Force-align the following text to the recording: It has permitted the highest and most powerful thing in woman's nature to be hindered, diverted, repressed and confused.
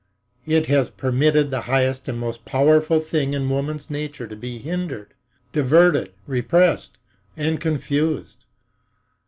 It 0.47 0.65
has 0.65 0.89
permitted 0.89 1.51
the 1.51 1.61
highest 1.69 2.07
and 2.07 2.19
most 2.19 2.43
powerful 2.43 2.99
thing 3.01 3.35
in 3.35 3.47
woman's 3.51 3.87
nature 3.91 4.25
to 4.25 4.35
be 4.35 4.57
hindered, 4.57 5.13
diverted, 5.53 6.11
repressed 6.25 6.97
and 7.37 7.61
confused. 7.61 8.45